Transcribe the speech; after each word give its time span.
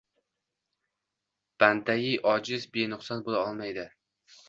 Bandayi 1.65 2.17
ojiz 2.35 2.69
benuqson 2.79 3.25
bo‘la 3.31 3.47
olmaydi. 3.49 3.91